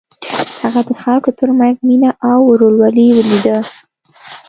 هغه 0.61 0.81
د 0.89 0.91
خلکو 1.01 1.29
تر 1.39 1.49
منځ 1.59 1.75
مینه 1.87 2.11
او 2.31 2.39
ورورولي 2.49 3.07
ولیده. 3.13 3.57